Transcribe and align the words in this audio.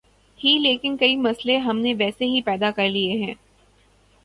ہی 0.39 0.57
لیکن 0.57 0.97
کئی 0.97 1.15
مسئلے 1.15 1.57
ہم 1.57 1.79
نے 1.79 1.93
ویسے 1.93 2.25
ہی 2.25 2.41
پیدا 2.41 2.71
کر 2.71 2.89
لئے 2.89 3.17
ہیں۔ 3.25 3.33